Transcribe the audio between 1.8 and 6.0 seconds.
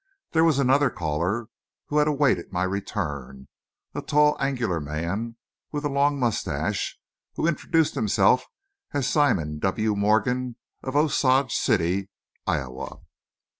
who had awaited my return a tall, angular man, with a